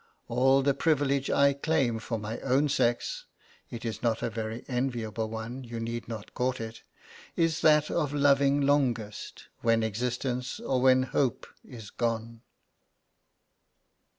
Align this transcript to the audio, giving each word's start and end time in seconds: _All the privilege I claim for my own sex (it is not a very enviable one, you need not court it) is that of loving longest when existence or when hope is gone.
_All 0.27 0.63
the 0.63 0.73
privilege 0.73 1.29
I 1.29 1.53
claim 1.53 1.99
for 1.99 2.17
my 2.17 2.39
own 2.39 2.69
sex 2.69 3.27
(it 3.69 3.85
is 3.85 4.01
not 4.01 4.23
a 4.23 4.31
very 4.31 4.65
enviable 4.67 5.29
one, 5.29 5.63
you 5.63 5.79
need 5.79 6.07
not 6.07 6.33
court 6.33 6.59
it) 6.59 6.81
is 7.35 7.61
that 7.61 7.91
of 7.91 8.11
loving 8.11 8.61
longest 8.61 9.49
when 9.61 9.83
existence 9.83 10.59
or 10.59 10.81
when 10.81 11.03
hope 11.03 11.45
is 11.63 11.91
gone. 11.91 12.41